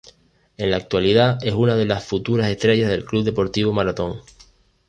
En 0.57 0.71
la 0.71 0.77
actualidad 0.77 1.37
es 1.45 1.53
una 1.53 1.75
de 1.75 1.85
las 1.85 2.03
futuras 2.03 2.49
estrellas 2.49 2.89
del 2.89 3.05
Club 3.05 3.23
Deportivo 3.23 3.71
Marathón. 3.71 4.21